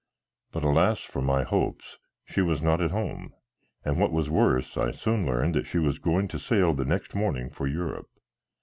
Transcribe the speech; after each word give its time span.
But 0.51 0.63
alas 0.63 1.01
for 1.01 1.21
my 1.21 1.43
hopes, 1.43 1.99
she 2.25 2.41
was 2.41 2.63
not 2.63 2.81
at 2.81 2.89
home; 2.89 3.35
and, 3.85 3.99
what 3.99 4.11
was 4.11 4.31
worse, 4.31 4.75
I 4.75 4.89
soon 4.89 5.27
learned 5.27 5.53
that 5.53 5.67
she 5.67 5.77
was 5.77 5.99
going 5.99 6.27
to 6.29 6.39
sail 6.39 6.73
the 6.73 6.85
next 6.85 7.13
morning 7.13 7.51
for 7.51 7.67
Europe. 7.67 8.09